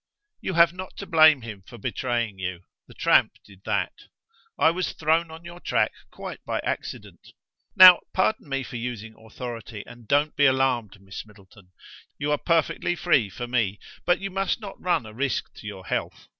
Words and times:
"You 0.41 0.55
have 0.55 0.73
not 0.73 0.97
to 0.97 1.05
blame 1.05 1.43
him 1.43 1.61
for 1.67 1.77
betraying 1.77 2.39
you. 2.39 2.61
The 2.87 2.95
tramp 2.95 3.33
did 3.45 3.61
that. 3.65 3.93
I 4.57 4.71
was 4.71 4.93
thrown 4.93 5.29
on 5.29 5.45
your 5.45 5.59
track 5.59 5.91
quite 6.09 6.43
by 6.43 6.57
accident. 6.61 7.19
Now 7.75 7.99
pardon 8.11 8.49
me 8.49 8.63
for 8.63 8.77
using 8.77 9.13
authority, 9.13 9.83
and 9.85 10.07
don't 10.07 10.35
be 10.35 10.47
alarmed, 10.47 10.99
Miss 10.99 11.23
Middleton; 11.23 11.71
you 12.17 12.31
are 12.31 12.39
perfectly 12.39 12.95
free 12.95 13.29
for 13.29 13.45
me; 13.45 13.77
but 14.03 14.19
you 14.19 14.31
must 14.31 14.59
not 14.59 14.81
run 14.81 15.05
a 15.05 15.13
risk 15.13 15.53
to 15.57 15.67
your 15.67 15.85
health. 15.85 16.25